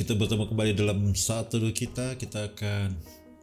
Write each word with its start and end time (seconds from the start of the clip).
kita 0.00 0.16
bertemu 0.16 0.48
kembali 0.48 0.72
dalam 0.72 1.12
satu 1.12 1.60
kita. 1.76 2.16
Kita 2.16 2.48
akan 2.48 2.96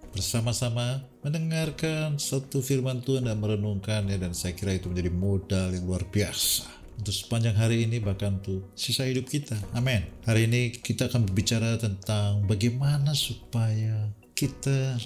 bersama-sama 0.10 1.06
mendengarkan 1.22 2.18
satu 2.18 2.66
firman 2.66 3.06
Tuhan 3.06 3.30
dan 3.30 3.38
merenungkannya 3.38 4.18
dan 4.18 4.34
saya 4.34 4.58
kira 4.58 4.74
itu 4.74 4.90
menjadi 4.90 5.14
modal 5.14 5.78
yang 5.78 5.86
luar 5.86 6.02
biasa 6.10 6.66
untuk 6.98 7.14
sepanjang 7.14 7.54
hari 7.54 7.86
ini 7.86 8.02
bahkan 8.02 8.42
untuk 8.42 8.74
sisa 8.74 9.06
hidup 9.06 9.30
kita. 9.30 9.54
Amin. 9.78 10.02
Hari 10.26 10.50
ini 10.50 10.74
kita 10.74 11.14
akan 11.14 11.30
berbicara 11.30 11.78
tentang 11.78 12.42
bagaimana 12.50 13.14
supaya 13.14 14.10
kita 14.34 14.98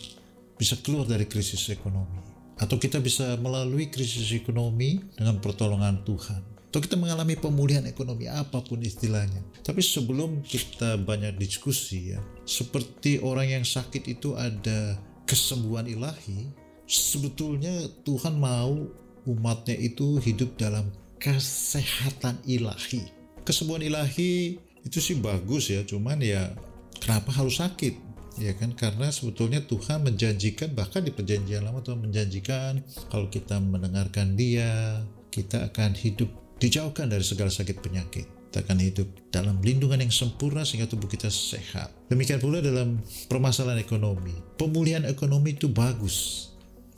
bisa 0.55 0.79
keluar 0.79 1.03
dari 1.03 1.27
krisis 1.27 1.67
ekonomi 1.67 2.23
atau 2.63 2.79
kita 2.79 3.03
bisa 3.03 3.35
melalui 3.43 3.91
krisis 3.91 4.31
ekonomi 4.31 5.03
dengan 5.19 5.43
pertolongan 5.43 5.99
Tuhan 6.07 6.50
atau 6.71 6.79
kita 6.79 6.95
mengalami 6.95 7.35
pemulihan 7.35 7.83
ekonomi 7.83 8.31
apa 8.31 8.63
pun 8.63 8.79
istilahnya. 8.79 9.43
Tapi 9.59 9.83
sebelum 9.83 10.39
kita 10.39 10.95
banyak 11.03 11.35
diskusi 11.35 12.15
ya, 12.15 12.19
seperti 12.47 13.19
orang 13.19 13.59
yang 13.59 13.65
sakit 13.67 14.07
itu 14.07 14.39
ada 14.39 14.95
kesembuhan 15.27 15.83
ilahi, 15.83 16.47
sebetulnya 16.87 17.91
Tuhan 18.07 18.39
mau 18.39 18.87
umatnya 19.27 19.75
itu 19.75 20.15
hidup 20.23 20.55
dalam 20.55 20.87
kesehatan 21.19 22.39
ilahi. 22.47 23.03
Kesembuhan 23.43 23.83
ilahi 23.83 24.55
itu 24.87 24.97
sih 25.03 25.19
bagus 25.19 25.75
ya, 25.75 25.83
cuman 25.83 26.23
ya 26.23 26.55
kenapa 27.03 27.35
harus 27.35 27.59
sakit? 27.59 27.99
Ya 28.39 28.55
kan 28.55 28.71
karena 28.79 29.11
sebetulnya 29.11 29.59
Tuhan 29.67 30.07
menjanjikan 30.07 30.71
bahkan 30.71 31.03
di 31.03 31.11
perjanjian 31.11 31.67
lama 31.67 31.83
Tuhan 31.83 31.99
menjanjikan 31.99 32.79
kalau 33.11 33.27
kita 33.27 33.59
mendengarkan 33.59 34.39
Dia 34.39 35.03
kita 35.35 35.67
akan 35.67 35.99
hidup 35.99 36.31
dijauhkan 36.61 37.09
dari 37.09 37.25
segala 37.25 37.49
sakit 37.49 37.81
penyakit. 37.81 38.29
Kita 38.51 38.67
akan 38.67 38.77
hidup 38.83 39.07
dalam 39.33 39.57
lindungan 39.63 40.03
yang 40.03 40.13
sempurna 40.13 40.61
sehingga 40.61 40.85
tubuh 40.85 41.09
kita 41.09 41.31
sehat. 41.31 41.89
Demikian 42.11 42.37
pula 42.37 42.61
dalam 42.61 43.01
permasalahan 43.31 43.81
ekonomi. 43.81 44.35
Pemulihan 44.59 45.07
ekonomi 45.07 45.57
itu 45.57 45.71
bagus. 45.71 46.51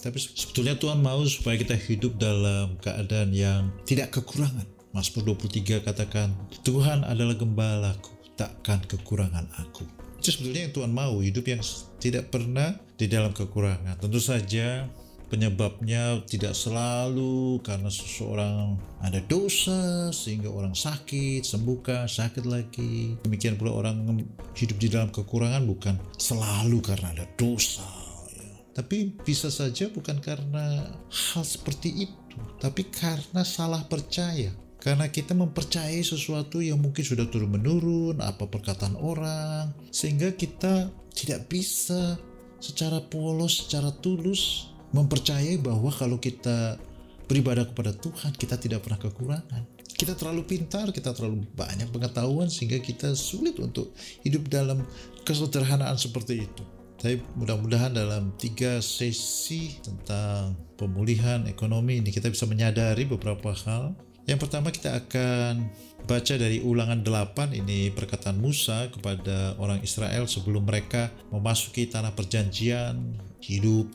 Tapi 0.04 0.20
sebetulnya 0.20 0.76
Tuhan 0.76 1.00
mau 1.00 1.24
supaya 1.24 1.56
kita 1.56 1.80
hidup 1.80 2.20
dalam 2.20 2.76
keadaan 2.84 3.32
yang 3.32 3.72
tidak 3.88 4.12
kekurangan. 4.12 4.68
Mazmur 4.92 5.38
23 5.40 5.80
katakan, 5.86 6.36
Tuhan 6.62 7.08
adalah 7.08 7.40
gembalaku, 7.40 8.12
takkan 8.36 8.84
kekurangan 8.84 9.48
aku. 9.58 9.88
Itu 10.20 10.36
sebetulnya 10.36 10.70
yang 10.70 10.74
Tuhan 10.76 10.92
mau, 10.92 11.18
hidup 11.24 11.46
yang 11.48 11.62
tidak 12.04 12.30
pernah 12.30 12.76
di 13.00 13.08
dalam 13.08 13.32
kekurangan. 13.32 14.02
Tentu 14.02 14.20
saja 14.20 14.86
penyebabnya 15.34 16.22
tidak 16.30 16.54
selalu 16.54 17.58
karena 17.66 17.90
seseorang 17.90 18.78
ada 19.02 19.18
dosa 19.26 20.14
sehingga 20.14 20.54
orang 20.54 20.78
sakit, 20.78 21.42
sembuhkan, 21.42 22.06
sakit 22.06 22.46
lagi. 22.46 23.18
Demikian 23.26 23.58
pula 23.58 23.74
orang 23.74 24.06
hidup 24.54 24.78
di 24.78 24.94
dalam 24.94 25.10
kekurangan 25.10 25.66
bukan 25.66 25.98
selalu 26.22 26.86
karena 26.86 27.18
ada 27.18 27.26
dosa. 27.34 27.82
Ya. 28.38 28.78
Tapi 28.78 29.18
bisa 29.26 29.50
saja 29.50 29.90
bukan 29.90 30.22
karena 30.22 30.94
hal 31.10 31.42
seperti 31.42 32.06
itu, 32.06 32.38
tapi 32.62 32.86
karena 32.94 33.42
salah 33.42 33.82
percaya. 33.90 34.54
Karena 34.78 35.10
kita 35.10 35.34
mempercayai 35.34 36.04
sesuatu 36.04 36.62
yang 36.62 36.78
mungkin 36.78 37.02
sudah 37.02 37.26
turun 37.32 37.58
menurun, 37.58 38.22
apa 38.22 38.46
perkataan 38.46 39.00
orang, 39.00 39.74
sehingga 39.90 40.36
kita 40.36 40.92
tidak 41.16 41.48
bisa 41.48 42.20
secara 42.60 43.00
polos, 43.00 43.64
secara 43.64 43.96
tulus 44.04 44.73
mempercayai 44.94 45.58
bahwa 45.60 45.90
kalau 45.90 46.22
kita 46.22 46.78
beribadah 47.26 47.66
kepada 47.66 47.92
Tuhan, 47.98 48.32
kita 48.38 48.56
tidak 48.62 48.86
pernah 48.86 49.02
kekurangan. 49.02 49.64
Kita 49.94 50.14
terlalu 50.14 50.46
pintar, 50.46 50.94
kita 50.94 51.14
terlalu 51.14 51.46
banyak 51.58 51.90
pengetahuan 51.90 52.50
sehingga 52.50 52.78
kita 52.82 53.18
sulit 53.18 53.58
untuk 53.58 53.94
hidup 54.22 54.50
dalam 54.50 54.86
kesederhanaan 55.26 55.98
seperti 55.98 56.46
itu. 56.46 56.64
Tapi 57.04 57.20
mudah-mudahan 57.36 57.92
dalam 57.92 58.32
tiga 58.40 58.80
sesi 58.80 59.76
tentang 59.84 60.56
pemulihan 60.80 61.44
ekonomi 61.52 62.00
ini 62.00 62.16
kita 62.16 62.32
bisa 62.32 62.48
menyadari 62.48 63.04
beberapa 63.04 63.52
hal. 63.52 63.92
Yang 64.24 64.48
pertama 64.48 64.72
kita 64.72 65.04
akan 65.04 65.68
baca 66.08 66.34
dari 66.40 66.64
ulangan 66.64 67.04
8 67.04 67.60
ini 67.60 67.92
perkataan 67.92 68.40
Musa 68.40 68.88
kepada 68.88 69.60
orang 69.60 69.84
Israel 69.84 70.32
sebelum 70.32 70.64
mereka 70.64 71.12
memasuki 71.28 71.92
tanah 71.92 72.16
perjanjian 72.16 73.20
hidup 73.44 73.92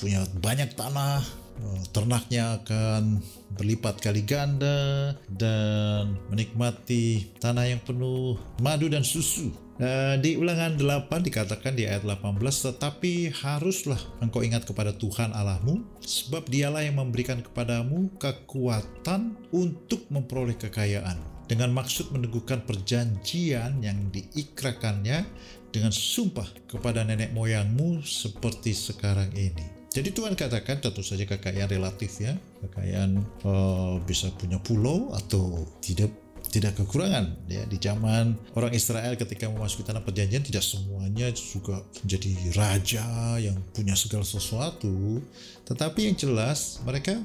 punya 0.00 0.24
banyak 0.40 0.72
tanah, 0.72 1.20
eh, 1.60 1.82
ternaknya 1.92 2.64
akan 2.64 3.20
berlipat 3.60 4.00
kali 4.00 4.24
ganda 4.24 5.12
dan 5.28 6.16
menikmati 6.32 7.36
tanah 7.36 7.68
yang 7.68 7.80
penuh 7.84 8.40
madu 8.64 8.88
dan 8.88 9.04
susu. 9.04 9.52
Uh, 9.80 10.20
di 10.20 10.36
ulangan 10.36 10.76
8 10.76 11.08
dikatakan 11.24 11.72
di 11.72 11.88
ayat 11.88 12.04
18 12.04 12.36
tetapi 12.36 13.32
haruslah 13.32 13.96
engkau 14.20 14.44
ingat 14.44 14.68
kepada 14.68 14.92
Tuhan 14.92 15.32
Allahmu 15.32 15.80
sebab 16.04 16.52
dialah 16.52 16.84
yang 16.84 17.00
memberikan 17.00 17.40
kepadamu 17.40 18.12
kekuatan 18.20 19.40
untuk 19.48 20.04
memperoleh 20.12 20.60
kekayaan 20.60 21.16
dengan 21.48 21.72
maksud 21.72 22.12
meneguhkan 22.12 22.60
perjanjian 22.68 23.80
yang 23.80 24.12
diikrakannya 24.12 25.24
dengan 25.72 25.96
sumpah 25.96 26.46
kepada 26.68 27.00
nenek 27.00 27.32
moyangmu 27.32 28.04
seperti 28.04 28.76
sekarang 28.76 29.32
ini. 29.32 29.79
Jadi 29.90 30.14
Tuhan 30.14 30.38
katakan 30.38 30.78
tentu 30.78 31.02
saja 31.02 31.26
kekayaan 31.26 31.66
relatif 31.66 32.22
ya, 32.22 32.38
kekayaan 32.62 33.18
uh, 33.42 33.98
bisa 34.06 34.30
punya 34.38 34.62
pulau 34.62 35.10
atau 35.10 35.66
tidak 35.82 36.14
tidak 36.50 36.78
kekurangan 36.82 37.46
ya 37.46 37.62
di 37.66 37.78
zaman 37.78 38.34
orang 38.58 38.74
Israel 38.74 39.14
ketika 39.14 39.46
memasuki 39.46 39.86
tanah 39.86 40.02
perjanjian 40.02 40.42
tidak 40.42 40.66
semuanya 40.66 41.30
juga 41.30 41.78
menjadi 42.02 42.30
raja 42.58 43.06
yang 43.38 43.58
punya 43.70 43.94
segala 43.98 44.26
sesuatu. 44.26 45.22
Tetapi 45.66 46.10
yang 46.10 46.16
jelas 46.18 46.82
mereka 46.82 47.18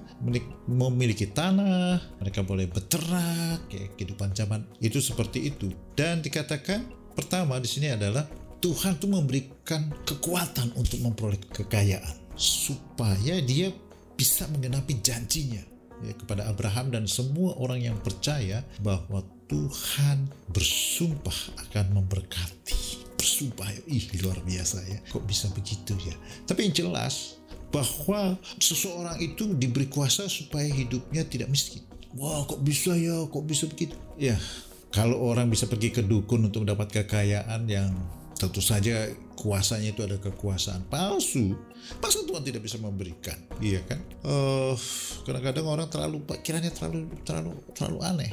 memiliki 0.65 1.29
tanah 1.29 2.01
mereka 2.21 2.41
boleh 2.45 2.65
beternak 2.69 3.65
ya, 3.69 3.85
kehidupan 3.93 4.33
zaman 4.33 4.65
itu 4.81 4.97
seperti 4.97 5.53
itu. 5.53 5.69
Dan 5.93 6.21
dikatakan 6.21 6.85
pertama 7.13 7.61
di 7.61 7.69
sini 7.69 7.93
adalah 7.93 8.25
Tuhan 8.61 8.97
tuh 8.97 9.09
memberikan 9.09 9.93
kekuatan 10.05 10.73
untuk 10.77 10.97
memperoleh 11.01 11.37
kekayaan 11.53 12.24
supaya 12.35 13.39
dia 13.43 13.71
bisa 14.15 14.47
mengenapi 14.51 14.99
janjinya 15.03 15.63
ya, 16.03 16.13
kepada 16.15 16.47
Abraham 16.47 16.91
dan 16.91 17.03
semua 17.07 17.55
orang 17.59 17.83
yang 17.83 17.97
percaya 17.99 18.63
bahwa 18.79 19.23
Tuhan 19.45 20.25
bersumpah 20.51 21.39
akan 21.69 22.01
memberkati. 22.01 23.03
Bersumpah, 23.15 23.69
ih 23.89 24.05
luar 24.21 24.39
biasa 24.41 24.85
ya. 24.85 24.99
Kok 25.09 25.25
bisa 25.25 25.49
begitu 25.53 25.93
ya? 26.01 26.15
Tapi 26.45 26.69
yang 26.69 26.73
jelas 26.73 27.37
bahwa 27.69 28.39
seseorang 28.61 29.19
itu 29.19 29.51
diberi 29.57 29.89
kuasa 29.91 30.29
supaya 30.31 30.69
hidupnya 30.69 31.27
tidak 31.27 31.51
miskin. 31.51 31.83
Wah, 32.15 32.47
kok 32.47 32.63
bisa 32.63 32.95
ya? 32.95 33.27
Kok 33.27 33.43
bisa 33.43 33.67
begitu? 33.67 33.93
Ya, 34.15 34.39
kalau 34.95 35.19
orang 35.19 35.51
bisa 35.51 35.67
pergi 35.67 35.91
ke 35.91 35.99
dukun 35.99 36.47
untuk 36.47 36.63
mendapat 36.63 37.03
kekayaan 37.03 37.67
yang 37.67 37.91
tentu 38.35 38.59
saja 38.59 39.07
kuasanya 39.39 39.95
itu 39.95 40.01
ada 40.03 40.19
kekuasaan 40.19 40.87
palsu. 40.91 41.55
Masa 42.01 42.23
Tuhan 42.27 42.43
tidak 42.43 42.65
bisa 42.65 42.75
memberikan? 42.79 43.35
Iya 43.63 43.83
kan? 43.87 43.99
Uh, 44.25 44.75
kadang-kadang 45.23 45.65
orang 45.67 45.87
terlalu 45.87 46.23
kiranya 46.43 46.71
terlalu 46.71 47.07
terlalu 47.23 47.53
terlalu 47.75 47.99
aneh. 48.03 48.31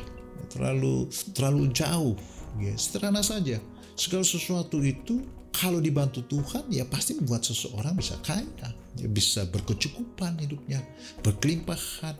Terlalu 0.50 0.94
terlalu 1.34 1.62
jauh. 1.70 2.16
Ya 2.58 2.74
sederhana 2.76 3.22
saja. 3.22 3.62
Segala 3.94 4.24
sesuatu 4.24 4.80
itu 4.82 5.22
kalau 5.52 5.78
dibantu 5.78 6.24
Tuhan 6.26 6.66
ya 6.72 6.88
pasti 6.88 7.16
membuat 7.18 7.44
seseorang 7.46 7.94
bisa 7.94 8.18
kaya. 8.24 8.72
Ya 8.96 9.08
bisa 9.08 9.48
berkecukupan 9.48 10.36
hidupnya 10.36 10.84
berkelimpahan 11.24 12.16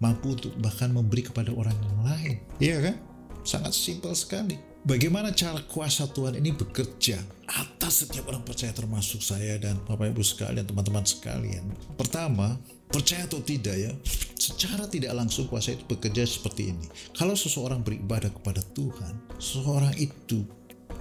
mampu 0.00 0.32
untuk 0.36 0.52
bahkan 0.60 0.92
memberi 0.92 1.24
kepada 1.24 1.52
orang 1.52 1.76
yang 1.76 1.98
lain. 2.04 2.36
Iya 2.60 2.76
kan? 2.92 2.96
Sangat 3.44 3.76
simpel 3.76 4.16
sekali 4.16 4.73
Bagaimana 4.84 5.32
cara 5.32 5.64
kuasa 5.64 6.04
Tuhan 6.12 6.36
ini 6.36 6.52
bekerja 6.52 7.16
atas 7.48 8.04
setiap 8.04 8.28
orang 8.28 8.44
percaya 8.44 8.68
termasuk 8.68 9.24
saya 9.24 9.56
dan 9.56 9.80
Bapak 9.80 10.12
Ibu 10.12 10.20
sekalian, 10.20 10.68
teman-teman 10.68 11.08
sekalian. 11.08 11.64
Pertama, 11.96 12.60
percaya 12.92 13.24
atau 13.24 13.40
tidak 13.40 13.80
ya, 13.80 13.88
secara 14.36 14.84
tidak 14.84 15.16
langsung 15.16 15.48
kuasa 15.48 15.72
itu 15.72 15.88
bekerja 15.88 16.28
seperti 16.28 16.76
ini. 16.76 16.84
Kalau 17.16 17.32
seseorang 17.32 17.80
beribadah 17.80 18.28
kepada 18.28 18.60
Tuhan, 18.76 19.40
seseorang 19.40 19.96
itu 19.96 20.44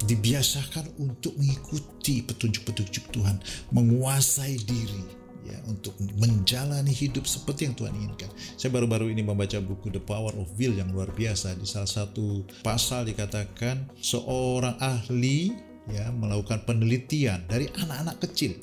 dibiasakan 0.07 1.03
untuk 1.03 1.35
mengikuti 1.35 2.23
petunjuk-petunjuk 2.23 3.11
Tuhan, 3.11 3.35
menguasai 3.75 4.63
diri, 4.63 5.22
ya 5.43 5.57
untuk 5.67 5.95
menjalani 6.17 6.91
hidup 6.91 7.27
seperti 7.27 7.67
yang 7.67 7.75
Tuhan 7.75 7.93
inginkan. 7.93 8.31
Saya 8.55 8.71
baru-baru 8.71 9.11
ini 9.11 9.21
membaca 9.21 9.59
buku 9.59 9.91
The 9.91 10.01
Power 10.03 10.33
of 10.39 10.51
Will 10.55 10.79
yang 10.79 10.91
luar 10.95 11.11
biasa. 11.11 11.55
Di 11.59 11.67
salah 11.67 11.89
satu 11.89 12.47
pasal 12.63 13.07
dikatakan 13.07 13.91
seorang 13.99 14.79
ahli 14.79 15.51
ya 15.91 16.09
melakukan 16.15 16.63
penelitian 16.63 17.43
dari 17.45 17.67
anak-anak 17.75 18.23
kecil. 18.23 18.55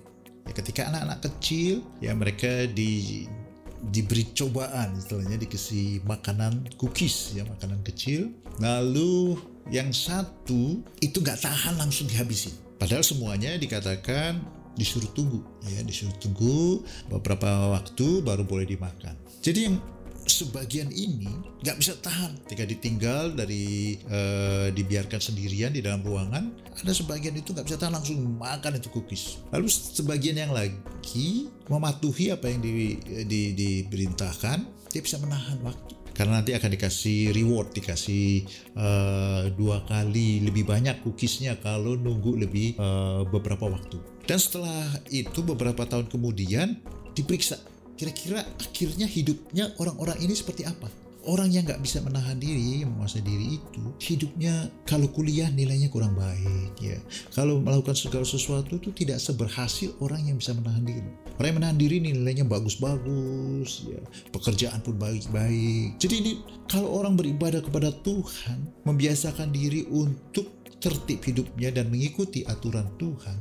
Ya, 0.48 0.52
ketika 0.56 0.88
anak-anak 0.88 1.20
kecil 1.20 1.84
ya 2.00 2.16
mereka 2.16 2.66
di 2.66 3.24
diberi 3.80 4.28
cobaan 4.36 4.92
istilahnya 4.92 5.40
dikasih 5.40 6.04
makanan 6.04 6.68
cookies 6.76 7.32
ya 7.32 7.48
makanan 7.48 7.80
kecil 7.80 8.28
lalu 8.60 9.40
Yang 9.70 10.10
satu 10.10 10.82
itu 10.98 11.22
nggak 11.22 11.46
tahan 11.46 11.78
langsung 11.78 12.10
dihabisin. 12.10 12.50
Padahal 12.80 13.06
semuanya 13.06 13.54
dikatakan 13.54 14.42
disuruh 14.78 15.10
tunggu, 15.12 15.40
ya 15.66 15.82
disuruh 15.82 16.14
tunggu 16.18 16.84
beberapa 17.10 17.72
waktu 17.74 18.22
baru 18.22 18.46
boleh 18.46 18.66
dimakan. 18.66 19.14
Jadi 19.40 19.70
yang 19.70 19.76
sebagian 20.28 20.88
ini 20.92 21.30
nggak 21.64 21.76
bisa 21.80 21.96
tahan. 21.98 22.36
Ketika 22.46 22.64
ditinggal 22.68 23.34
dari 23.34 23.96
uh, 24.08 24.68
dibiarkan 24.70 25.20
sendirian 25.20 25.72
di 25.72 25.80
dalam 25.80 26.04
ruangan 26.04 26.52
ada 26.80 26.92
sebagian 26.94 27.36
itu 27.36 27.52
nggak 27.52 27.66
bisa 27.66 27.76
tahan 27.76 27.94
langsung 27.96 28.18
makan 28.38 28.78
itu 28.78 28.88
cookies. 28.92 29.42
Lalu 29.52 29.68
sebagian 29.68 30.36
yang 30.38 30.52
lagi 30.52 31.50
mematuhi 31.68 32.32
apa 32.32 32.48
yang 32.48 32.60
di, 32.62 32.98
di, 33.26 33.40
diperintahkan 33.56 34.58
dia 34.90 35.02
bisa 35.02 35.22
menahan 35.22 35.58
waktu 35.62 35.94
karena 36.20 36.44
nanti 36.44 36.52
akan 36.52 36.68
dikasih 36.76 37.32
reward 37.32 37.72
dikasih 37.72 38.44
uh, 38.76 39.48
dua 39.56 39.80
kali 39.88 40.44
lebih 40.44 40.68
banyak 40.68 41.00
cookiesnya 41.00 41.56
kalau 41.64 41.96
nunggu 41.96 42.44
lebih 42.44 42.76
uh, 42.76 43.24
beberapa 43.24 43.64
waktu 43.64 43.96
dan 44.28 44.36
setelah 44.36 44.84
itu 45.08 45.40
beberapa 45.40 45.88
tahun 45.88 46.12
kemudian 46.12 46.76
diperiksa 47.16 47.56
kira-kira 48.00 48.40
akhirnya 48.56 49.04
hidupnya 49.04 49.76
orang-orang 49.76 50.16
ini 50.24 50.32
seperti 50.32 50.64
apa? 50.64 50.88
Orang 51.28 51.52
yang 51.52 51.68
nggak 51.68 51.84
bisa 51.84 52.00
menahan 52.00 52.40
diri, 52.40 52.80
menguasai 52.88 53.20
diri 53.20 53.60
itu, 53.60 53.84
hidupnya 54.00 54.72
kalau 54.88 55.04
kuliah 55.12 55.52
nilainya 55.52 55.92
kurang 55.92 56.16
baik, 56.16 56.72
ya. 56.80 56.96
Kalau 57.36 57.60
melakukan 57.60 57.92
segala 57.92 58.24
sesuatu 58.24 58.80
itu 58.80 58.88
tidak 58.96 59.20
seberhasil 59.20 59.92
orang 60.00 60.32
yang 60.32 60.40
bisa 60.40 60.56
menahan 60.56 60.80
diri. 60.80 61.10
Orang 61.36 61.48
yang 61.52 61.58
menahan 61.60 61.78
diri 61.78 61.96
nilainya 62.00 62.48
bagus-bagus, 62.48 63.84
ya. 63.84 64.00
Pekerjaan 64.32 64.80
pun 64.80 64.96
baik-baik. 64.96 66.00
Jadi 66.00 66.14
ini 66.24 66.32
kalau 66.72 66.88
orang 66.88 67.20
beribadah 67.20 67.60
kepada 67.60 67.92
Tuhan, 68.00 68.88
membiasakan 68.88 69.52
diri 69.52 69.84
untuk 69.92 70.48
tertib 70.80 71.20
hidupnya 71.20 71.68
dan 71.68 71.92
mengikuti 71.92 72.48
aturan 72.48 72.88
Tuhan, 72.96 73.36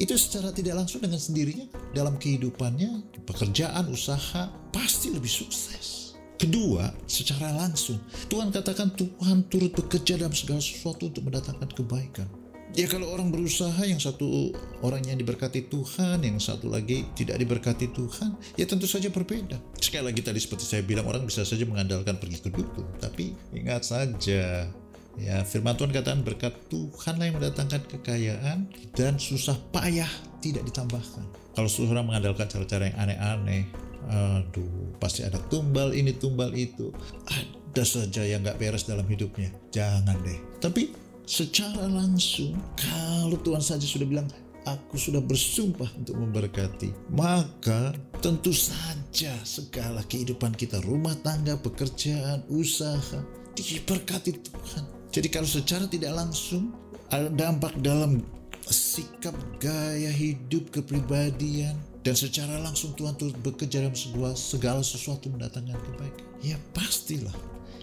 itu 0.00 0.16
secara 0.16 0.54
tidak 0.54 0.80
langsung 0.80 1.04
dengan 1.04 1.20
sendirinya 1.20 1.68
dalam 1.92 2.16
kehidupannya, 2.16 3.20
pekerjaan, 3.28 3.92
usaha 3.92 4.48
pasti 4.72 5.12
lebih 5.12 5.28
sukses. 5.28 6.07
Kedua, 6.38 6.94
secara 7.10 7.50
langsung, 7.50 7.98
Tuhan 8.30 8.54
katakan 8.54 8.94
Tuhan 8.94 9.50
turut 9.50 9.74
bekerja 9.74 10.14
dalam 10.14 10.30
segala 10.30 10.62
sesuatu 10.62 11.10
untuk 11.10 11.26
mendatangkan 11.26 11.66
kebaikan. 11.74 12.30
Ya 12.78 12.86
kalau 12.86 13.10
orang 13.10 13.34
berusaha 13.34 13.80
yang 13.82 13.98
satu 13.98 14.54
orang 14.86 15.02
yang 15.02 15.18
diberkati 15.18 15.66
Tuhan, 15.66 16.22
yang 16.22 16.38
satu 16.38 16.70
lagi 16.70 17.10
tidak 17.18 17.42
diberkati 17.42 17.90
Tuhan, 17.90 18.38
ya 18.54 18.70
tentu 18.70 18.86
saja 18.86 19.10
berbeda. 19.10 19.58
Sekali 19.82 20.14
lagi 20.14 20.22
tadi 20.22 20.38
seperti 20.38 20.62
saya 20.68 20.86
bilang 20.86 21.08
orang 21.10 21.26
bisa 21.26 21.42
saja 21.42 21.66
mengandalkan 21.66 22.20
pergi 22.22 22.38
ke 22.38 22.54
dukun, 22.54 22.86
tapi 23.02 23.34
ingat 23.50 23.82
saja 23.82 24.70
Ya, 25.18 25.42
firman 25.42 25.74
Tuhan 25.74 25.90
katakan 25.90 26.22
berkat 26.22 26.54
Tuhanlah 26.70 27.26
yang 27.26 27.42
mendatangkan 27.42 27.90
kekayaan 27.90 28.70
dan 28.94 29.18
susah 29.18 29.58
payah 29.74 30.06
tidak 30.38 30.62
ditambahkan. 30.70 31.26
Kalau 31.58 31.66
seseorang 31.66 32.06
mengandalkan 32.06 32.46
cara-cara 32.46 32.86
yang 32.86 32.98
aneh-aneh, 33.02 33.66
aduh, 34.06 34.94
pasti 35.02 35.26
ada 35.26 35.42
tumbal 35.50 35.90
ini, 35.90 36.14
tumbal 36.14 36.54
itu. 36.54 36.94
Ada 37.26 37.82
saja 37.82 38.22
yang 38.22 38.46
nggak 38.46 38.58
beres 38.62 38.86
dalam 38.86 39.04
hidupnya. 39.10 39.50
Jangan 39.74 40.14
deh. 40.22 40.38
Tapi 40.62 40.94
secara 41.26 41.90
langsung, 41.90 42.54
kalau 42.78 43.36
Tuhan 43.42 43.60
saja 43.60 43.84
sudah 43.84 44.06
bilang, 44.06 44.28
aku 44.68 44.96
sudah 45.00 45.24
bersumpah 45.24 45.88
untuk 45.96 46.16
memberkati. 46.20 46.92
Maka 47.12 47.96
tentu 48.20 48.52
saja 48.52 49.32
segala 49.44 50.04
kehidupan 50.04 50.52
kita, 50.54 50.80
rumah 50.84 51.16
tangga, 51.24 51.56
pekerjaan, 51.56 52.44
usaha, 52.52 53.20
diberkati 53.56 54.32
Tuhan. 54.38 54.84
Jadi 55.08 55.28
kalau 55.32 55.48
secara 55.48 55.88
tidak 55.88 56.12
langsung 56.12 56.70
ada 57.08 57.32
dampak 57.32 57.72
dalam 57.80 58.20
sikap 58.68 59.32
gaya 59.56 60.12
hidup 60.12 60.68
kepribadian 60.68 61.72
dan 62.08 62.16
secara 62.16 62.56
langsung 62.64 62.96
Tuhan 62.96 63.20
turut 63.20 63.36
bekerja 63.44 63.84
dalam 63.84 63.92
sebuah 63.92 64.32
segala 64.32 64.80
sesuatu 64.80 65.28
mendatangkan 65.28 65.76
kebaikan. 65.76 66.24
Ya 66.40 66.56
pastilah 66.72 67.36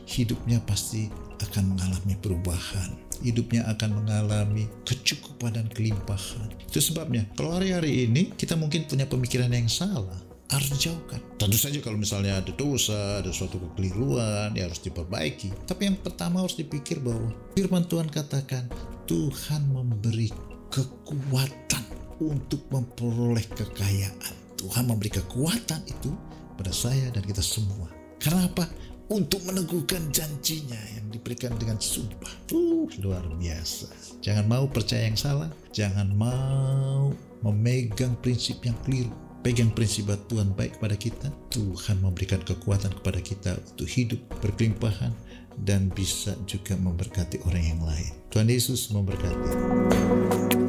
hidupnya 0.09 0.57
pasti 0.65 1.13
akan 1.45 1.77
mengalami 1.77 2.17
perubahan. 2.17 2.89
Hidupnya 3.21 3.69
akan 3.69 4.01
mengalami 4.01 4.65
kecukupan 4.81 5.61
dan 5.61 5.69
kelimpahan. 5.69 6.49
Itu 6.65 6.81
sebabnya 6.81 7.29
kalau 7.37 7.53
hari-hari 7.53 8.09
ini 8.09 8.33
kita 8.33 8.57
mungkin 8.57 8.89
punya 8.89 9.05
pemikiran 9.05 9.53
yang 9.53 9.69
salah 9.69 10.17
harus 10.49 10.73
dijauhkan. 10.73 11.21
Tentu 11.37 11.61
saja 11.61 11.77
kalau 11.85 12.01
misalnya 12.01 12.41
ada 12.41 12.49
dosa, 12.57 13.21
ada 13.21 13.29
suatu 13.29 13.61
kekeliruan, 13.61 14.57
ya 14.57 14.65
harus 14.65 14.81
diperbaiki. 14.81 15.69
Tapi 15.69 15.85
yang 15.85 16.01
pertama 16.01 16.41
harus 16.41 16.57
dipikir 16.57 16.97
bahwa 16.97 17.29
firman 17.53 17.85
Tuhan 17.85 18.09
katakan, 18.09 18.65
Tuhan 19.05 19.69
memberi 19.69 20.33
kekuatan 20.73 21.74
untuk 22.21 22.63
memperoleh 22.71 23.45
kekayaan. 23.51 24.35
Tuhan 24.55 24.87
memberi 24.87 25.11
kekuatan 25.11 25.83
itu 25.87 26.11
pada 26.55 26.71
saya 26.71 27.11
dan 27.11 27.23
kita 27.23 27.43
semua. 27.43 27.91
Karena 28.17 28.47
apa? 28.47 28.65
Untuk 29.05 29.45
meneguhkan 29.45 30.09
janjinya 30.09 30.79
yang 30.97 31.13
diberikan 31.13 31.53
dengan 31.61 31.77
sumpah. 31.77 32.31
Uh, 32.49 32.89
luar 33.05 33.21
biasa. 33.37 34.17
Jangan 34.25 34.49
mau 34.49 34.65
percaya 34.65 35.05
yang 35.05 35.19
salah. 35.19 35.51
Jangan 35.69 36.09
mau 36.17 37.13
memegang 37.45 38.17
prinsip 38.17 38.65
yang 38.65 38.73
keliru 38.81 39.13
pegang 39.45 39.69
prinsip 39.69 40.09
Tuhan 40.09 40.57
baik 40.57 40.81
kepada 40.81 40.97
kita, 40.97 41.29
Tuhan 41.53 42.01
memberikan 42.01 42.41
kekuatan 42.41 42.89
kepada 42.97 43.21
kita 43.21 43.53
untuk 43.53 43.85
hidup 43.85 44.17
berkelimpahan 44.41 45.13
dan 45.61 45.93
bisa 45.93 46.33
juga 46.49 46.73
memberkati 46.73 47.45
orang 47.45 47.77
yang 47.77 47.81
lain. 47.85 48.11
Tuhan 48.33 48.49
Yesus 48.49 48.89
memberkati. 48.89 50.64